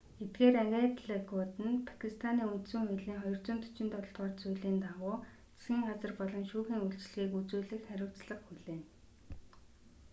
эдгээр 0.23 0.55
агентлагууд 0.65 1.53
нь 1.67 1.83
пакистаний 1.89 2.47
үндсэн 2.55 2.83
хуулийн 2.87 3.19
247-р 3.25 4.29
зүйлийн 4.41 4.77
дагуу 4.83 5.15
засгийн 5.23 5.81
газар 5.89 6.11
болон 6.19 6.43
шүүхийн 6.51 6.83
үйлчилгээг 6.83 7.31
үзүүлэх 7.39 7.81
хариуцлага 7.87 8.43
хүлээнэ 8.45 8.87